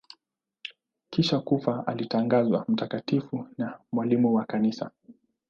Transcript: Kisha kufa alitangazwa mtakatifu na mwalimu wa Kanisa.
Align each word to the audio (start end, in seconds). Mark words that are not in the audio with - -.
Kisha 1.09 1.39
kufa 1.39 1.87
alitangazwa 1.87 2.65
mtakatifu 2.67 3.47
na 3.57 3.79
mwalimu 3.91 4.35
wa 4.35 4.45
Kanisa. 4.45 4.91